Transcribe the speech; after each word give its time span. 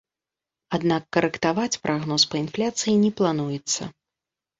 Аднак 0.77 1.03
карэктаваць 1.17 1.79
прагноз 1.83 2.25
па 2.31 2.35
інфляцыі 2.45 2.95
не 3.03 3.11
плануецца. 3.21 3.83